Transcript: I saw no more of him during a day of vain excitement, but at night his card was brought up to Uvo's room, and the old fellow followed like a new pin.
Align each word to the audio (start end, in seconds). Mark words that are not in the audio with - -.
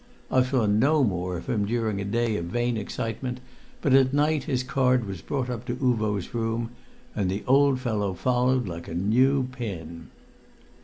I 0.31 0.41
saw 0.41 0.65
no 0.65 1.03
more 1.03 1.37
of 1.37 1.47
him 1.47 1.67
during 1.67 2.01
a 2.01 2.05
day 2.05 2.35
of 2.37 2.45
vain 2.45 2.75
excitement, 2.75 3.39
but 3.83 3.93
at 3.93 4.15
night 4.15 4.45
his 4.45 4.63
card 4.63 5.05
was 5.05 5.21
brought 5.21 5.47
up 5.47 5.63
to 5.65 5.75
Uvo's 5.75 6.33
room, 6.33 6.71
and 7.15 7.29
the 7.29 7.43
old 7.45 7.79
fellow 7.79 8.15
followed 8.15 8.67
like 8.67 8.87
a 8.87 8.95
new 8.95 9.47
pin. 9.51 10.07